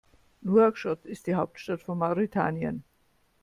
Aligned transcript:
Nouakchott 0.41 1.05
ist 1.05 1.27
die 1.27 1.35
Hauptstadt 1.35 1.83
von 1.83 1.99
Mauretanien. 1.99 2.83